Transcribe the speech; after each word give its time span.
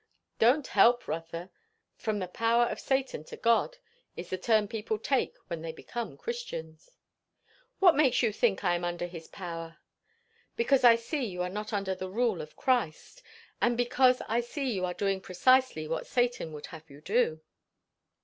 "Don't 0.39 0.65
help, 0.65 1.07
Rotha. 1.07 1.51
'From 1.95 2.17
the 2.17 2.27
power 2.27 2.63
of 2.63 2.79
Satan 2.79 3.23
to 3.25 3.37
God,' 3.37 3.77
is 4.17 4.31
the 4.31 4.37
turn 4.39 4.67
people 4.67 4.97
take 4.97 5.37
when 5.45 5.61
they 5.61 5.71
become 5.71 6.17
Christians." 6.17 6.89
"What 7.77 7.95
makes 7.95 8.23
you 8.23 8.31
think 8.33 8.63
I 8.63 8.73
am 8.73 8.83
under 8.83 9.05
his 9.05 9.27
power?" 9.27 9.77
"Because 10.55 10.83
I 10.83 10.95
see 10.95 11.23
you 11.25 11.43
are 11.43 11.49
not 11.49 11.71
under 11.71 11.93
the 11.93 12.09
rule 12.09 12.41
of 12.41 12.55
Christ. 12.55 13.21
And 13.61 13.77
because 13.77 14.23
I 14.27 14.41
see 14.41 14.71
you 14.71 14.85
are 14.85 14.95
doing 14.95 15.21
precisely 15.21 15.87
what 15.87 16.07
Satan 16.07 16.51
would 16.51 16.65
have 16.73 16.89
you 16.89 16.99
do." 16.99 17.41